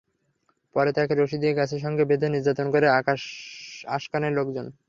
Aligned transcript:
পরে 0.75 0.91
তাঁকে 0.95 1.13
রশি 1.15 1.37
দিয়ে 1.41 1.57
গাছের 1.59 1.81
সঙ্গে 1.85 2.03
বেঁধে 2.09 2.27
নির্যাতন 2.29 2.67
করেন 2.73 2.89
আশকানের 3.87 4.33
লোকজন। 4.37 4.65